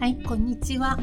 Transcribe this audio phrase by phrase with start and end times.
[0.00, 0.98] はい、こんにちは。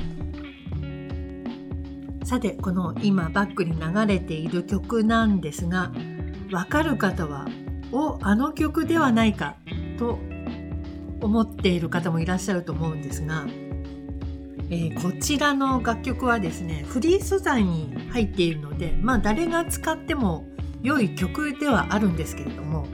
[2.23, 5.91] さて、この今バックに流れている曲なんですが、
[6.51, 7.47] わかる方は、
[7.91, 9.55] お、あの曲ではないか
[9.97, 10.19] と
[11.21, 13.45] 思っている方もいらっしゃると思うんですが、
[14.69, 20.45] えー、こちらの楽曲はですね、フリー素材に入っているので、まあ誰が使っても
[20.83, 22.85] 良い曲ではあるんですけれども、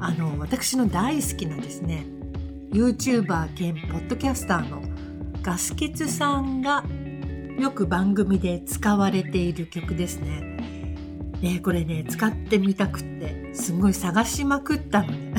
[0.00, 2.06] あの、私の大好きなですね、
[2.72, 4.93] YouTuber 兼ポッドキャスターの
[5.44, 6.82] ガスケツさんが
[7.58, 10.40] よく番組で使われている曲ですね。
[11.42, 15.34] ねこれね、使ってみたくって、すごい探しまくったのね。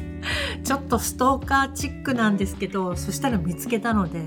[0.64, 4.20] ちょっとストーカーチックなんですけど、そしたら見つけたので、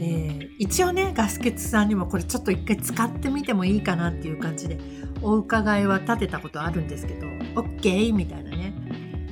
[0.00, 4.80] えー、一応ね、ガスケツさんにもこれちょっと一回使ってみてもいいかなっていう感じで、
[5.22, 7.26] お伺いは立てたことあるんですけど、
[7.62, 8.12] OK?
[8.12, 8.74] みたいなね、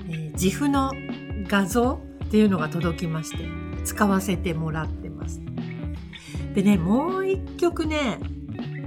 [0.09, 0.93] えー、自負の
[1.49, 5.41] 画像っていうのが届きまして、使わせてもらってます。
[6.55, 8.19] でね、もう一曲ね、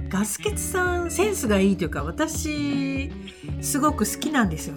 [0.08, 3.10] ガスケツさんセンスがいいというか、私、
[3.60, 4.76] すごく好きなんですよ。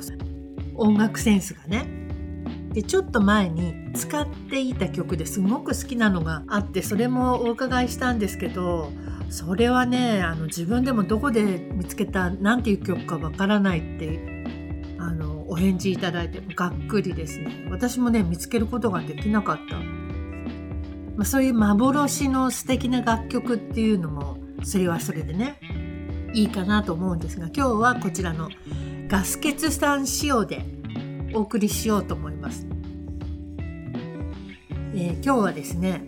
[0.75, 1.85] 音楽センスがね。
[2.73, 8.91] で、ちょっと前に使っていた曲ですごく好きなのがあって、それもお伺いしたんですけど、
[9.29, 14.41] それはね、あの自分でもどこで見つけた、なんていう曲かわからないって
[14.99, 20.00] あのお返事いただいてがっくりですね私もね見つけることができなかった、
[21.21, 25.59] まあ、そういう幻の素敵な楽曲っていうのもそれはそれでね
[26.33, 28.49] いいかなと思うんですが今日はこちらの
[29.07, 30.65] ガスケツさん仕様で
[31.35, 32.65] お送りしようと思います、
[34.95, 36.01] えー、今日はですね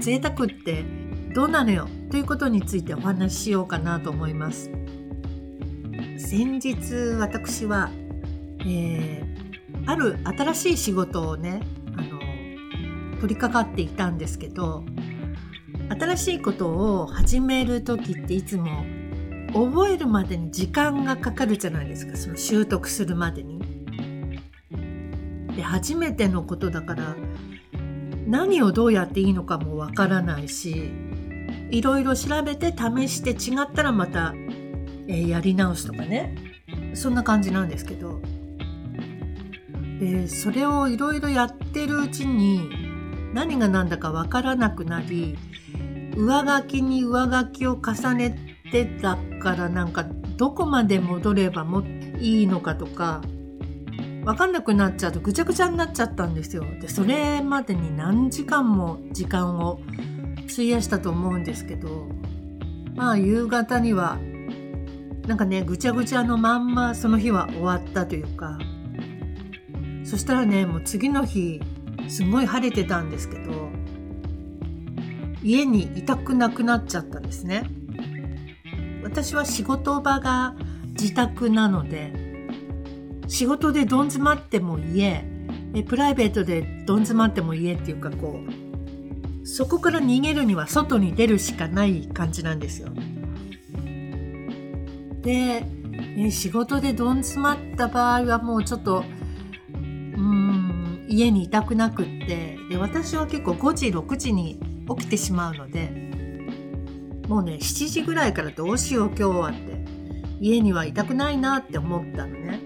[0.00, 0.86] 贅沢って
[1.34, 4.70] どうなのよということについてお話ししようかなと思います。
[6.16, 7.90] 先日私は、
[8.60, 11.60] えー、ある新しい仕事をね
[13.14, 14.84] 取り掛かっていたんですけど
[15.88, 18.84] 新しいことを始める時っていつも
[19.52, 22.16] 覚えるまでに時間がかかるじゃないですか。
[22.16, 23.60] その習得するまでに。
[25.54, 27.14] で初めてのことだから
[28.26, 30.90] 何をどうやっていいのかもわからないし
[31.70, 34.34] いろいろ調べて試して違ったらまた
[35.06, 36.34] えー、やり直すとかね。
[36.94, 38.20] そんな感じなんですけど。
[40.00, 42.68] でそれをいろいろやってるうちに
[43.34, 45.36] 何が何だかわからなくなり
[46.16, 48.38] 上書きに上書きを重ね
[48.70, 50.06] てたからなんか
[50.36, 51.82] どこまで戻ればも
[52.18, 53.20] いいのかとか
[54.24, 56.64] 分かんなくなっちゃうとぐちゃぐちゃになっちゃったんですよ。
[56.80, 59.80] でそれまでに何時間も時間を
[60.50, 62.08] 費やしたと思うんですけど
[62.94, 64.18] まあ夕方には
[65.26, 68.58] なんかねぐちゃぐちゃのまんまその日は終わったというか
[70.04, 71.60] そしたらねもう次の日
[72.08, 73.70] すごい晴れてたんですけど
[75.42, 77.64] 家にいたくなくなっちゃったんですね
[79.02, 80.54] 私は仕事場が
[80.90, 82.12] 自宅なので
[83.28, 85.24] 仕事でどん詰まっても家
[85.74, 88.40] えプライベートでどん詰まっても家っていうかこ
[89.42, 92.88] うそこから逃げるには外に出るしかない感じなんですよ。
[95.20, 95.60] で、
[96.16, 99.04] ね、仕事でどん詰まった場合はもうちょっと
[101.16, 104.58] 家にいたくなくってで私は結構5時6時に
[104.88, 105.90] 起きてしまうので
[107.28, 109.84] もうね7時ぐらいからどうしよう今日はって
[110.40, 112.60] 家にはいたくないなって思ったのね。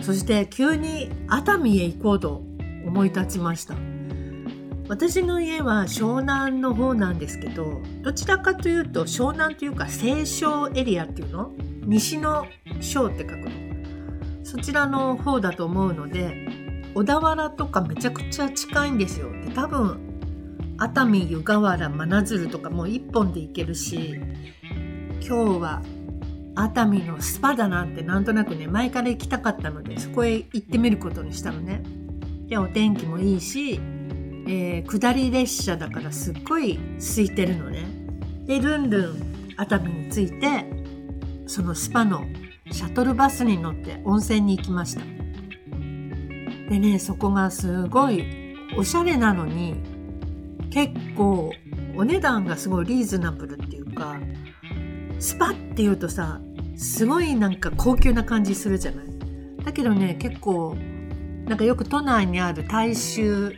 [0.00, 2.42] そして急に熱海へ行こうと
[2.86, 3.76] 思い立ちました。
[4.88, 11.52] 私の家は湘南の方なんですけどどちらかというと湘南というか西湘エリアっていうの？
[11.84, 12.46] 西の
[12.80, 13.50] 湘って書くの？
[14.44, 16.61] そちらの方だと思うので
[16.94, 20.00] 小田原とかめちゃくちゃ近いんですよで多分
[20.78, 24.20] 熱海湯河原真鶴とかもう一本で行けるし
[25.20, 25.82] 今日は
[26.54, 31.82] 熱海のスパだなってなんとなくね前から行きたかったのでそこへ行ってみることにしたのね
[32.48, 33.80] でお天気もいいし
[34.46, 37.84] えー、下り列車だからすっごい空いてるのね。
[38.46, 40.64] で、ルンルン熱海に着いて、
[41.46, 42.24] そのスパの
[42.70, 45.21] シャトルバスに乗って温泉に行きました。
[46.72, 49.76] でね、そこがすごいおしゃれなのに、
[50.70, 51.52] 結構
[51.94, 54.16] お値段がすごいリーズナブルっていうか、
[55.18, 56.40] スパっていうとさ、
[56.74, 59.06] すごいなんか高級な感じするじゃない？
[59.62, 60.74] だけどね、結構、
[61.44, 63.54] なんかよく都内にある大衆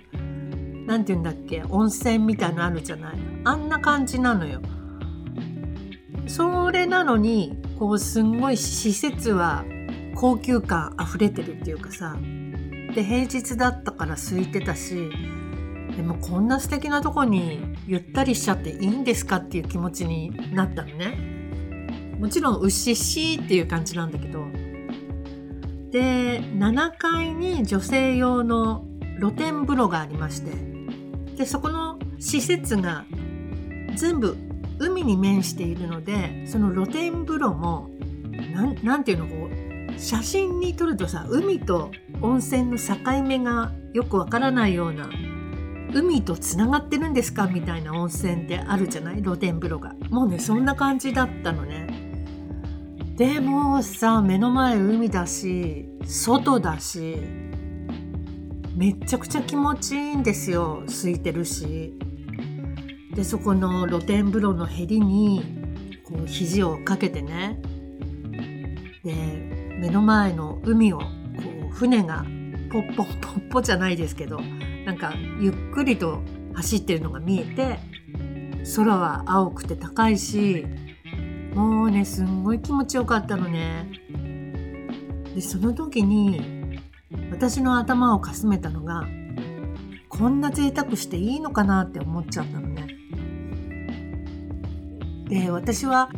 [0.85, 3.15] 何て言うんだっけ温泉みたいのあるじゃない？
[3.45, 4.61] あんな感じなのよ。
[6.27, 9.65] それなのにこうすんごい施設は
[10.17, 12.17] 高級感あふれてるっていうかさ
[12.95, 15.11] で平日だったから空いてたし
[15.97, 21.35] でもこんな素敵なとこにゆったりしちゃっていいんですかっていう気持ちになったのね。
[22.19, 24.45] もちろんうっしっしーっていう感じなんだけど。
[25.91, 28.85] で7階に女性用の
[29.21, 30.53] 露天風呂がありまして。
[31.37, 33.05] でそこの施設が
[33.95, 34.37] 全部
[34.79, 37.91] 海に面しているのでその露天風呂も
[38.83, 39.44] 何て言うのこう
[39.99, 45.09] 写真に撮るとさ海と温泉の境目がよくわからないような
[45.93, 47.47] 海とつながってるんですか？
[47.47, 49.23] みたいな温泉ってあるじゃない？
[49.23, 49.95] 露天風呂が。
[50.11, 51.87] もうねそんな感じだったのね。
[53.17, 57.17] でもさ目の前海だし外だし
[58.75, 60.83] めっちゃくちゃ気持ちいいんですよ。
[60.87, 61.97] 空いてるし。
[63.15, 65.45] でそこの露天風呂のへりに
[66.03, 67.61] こう肘をかけてね。
[69.05, 69.54] で
[69.85, 71.05] 目の前の海をこ
[71.71, 72.25] う船が
[72.73, 74.41] ポッポッポッポじゃないですけど
[74.87, 76.23] なんかゆっくりと
[76.55, 77.79] 走ってるのが見えて
[78.77, 80.65] 空は青くて高いし
[81.53, 83.87] もうねすんごい気持ちよかったのね。
[85.35, 86.81] でその時に
[87.31, 89.07] 私の頭をかすめたのが
[90.09, 92.87] こんな贅沢していいのかなって思っちゃったのね。
[95.29, 96.09] で私は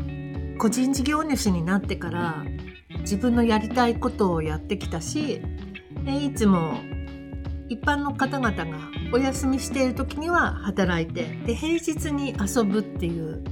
[0.56, 2.44] 個人事業主になってから
[3.06, 5.40] 自分のやりたいことをやってきたし
[6.04, 6.74] でいつも
[7.68, 8.64] 一般の方々が
[9.12, 13.44] お休みしている時には働いてで平日に遊ぶっていう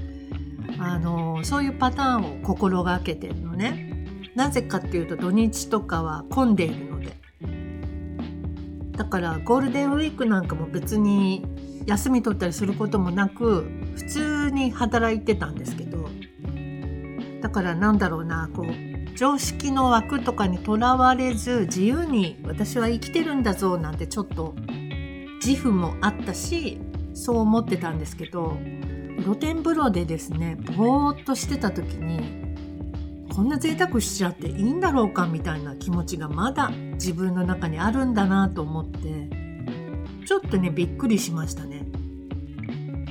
[0.81, 3.93] あのそういうパターンを心がけてるのね。
[4.35, 7.17] なぜかっていうと土日とかは混んでいるので。
[8.97, 11.45] だからゴールデンウィークなんかも別に
[11.87, 16.09] 休み取ったりすることもなく普通に働いてたんですけど
[17.43, 24.55] だからなんだろうなこう常識の枠とかにとらわれず自由に私は生きてるんだぞなんてちょっと
[25.45, 26.81] 自負もあったし
[27.15, 28.57] そう思ってたんですけど
[29.23, 32.45] 露天風呂でですねぼーっとしてた時に
[33.35, 38.99] こんな贅沢しちゃっていいんだろうかみたいな気持ちがまだ自分の中にあるんだなと思って
[40.27, 41.85] ちょっとねびっくりしましたね。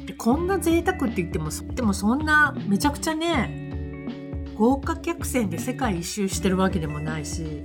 [0.06, 3.63] でこんな贅沢って言ってもでもそんなめちゃくちゃね
[4.56, 7.64] 豪華客船で世界一周してるわけでもないし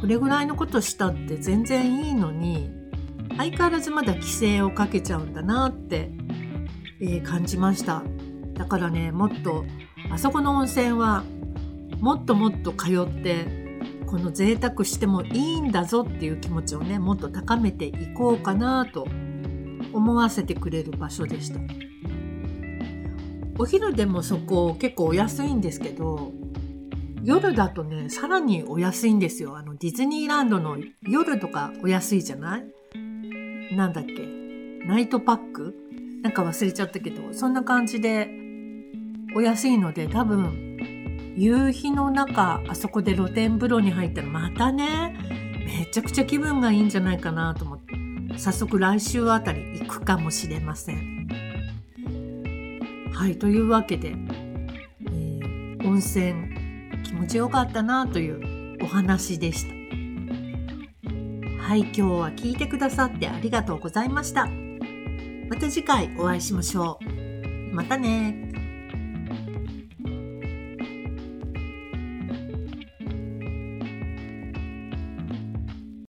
[0.00, 2.70] これぐらいのことしたって全然いいのに
[3.36, 6.10] 相変わらずまだ規制をかけちゃうんだなって、
[7.00, 8.02] えー、感じました。
[8.54, 9.64] だからねもっと
[10.10, 11.24] あそこの温泉は
[12.00, 13.46] もっともっと通って
[14.06, 19.06] この贅沢してもいいんだぞっていう気持ちをねもっと高めていこうかなと
[19.92, 21.85] 思わせてくれる場所でした。
[23.58, 26.32] お昼でもそこ結構お安いんですけど
[27.24, 29.56] 夜だとねさらにお安いんですよ。
[29.56, 32.64] あのディズニーランドの夜とかお安いじゃない？
[33.74, 34.12] なんだっけ？
[34.86, 35.74] ナイトパック？
[36.22, 38.28] なんか忘れちゃったけどそんな感じで
[39.34, 45.16] お安いので多分夕日の中あそこで露天風呂に入ったらまたね
[45.64, 47.94] めちゃくちゃ気分がいいんじゃないかなと思って。
[48.38, 51.15] 早速来週あたり行くかもしれません。
[53.16, 56.34] はいというわけで、えー、温泉
[57.02, 59.74] 気持ちよかったなというお話でした。
[61.62, 64.46] はい今日は聞いてくださってありがとうございました。
[65.48, 67.74] また次回お会いしましょう。
[67.74, 68.52] またね